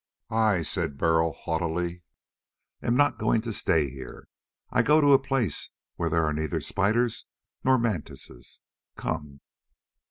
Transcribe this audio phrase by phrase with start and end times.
[0.31, 2.01] "I," said Burl haughtily,
[2.81, 4.27] "am not going to stay here.
[4.71, 7.27] I go to a place where there are neither spiders
[7.63, 8.61] nor mantises.
[8.97, 9.41] Come!"